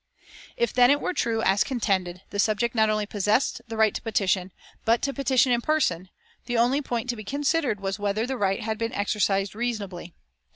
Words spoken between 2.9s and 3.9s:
possessed the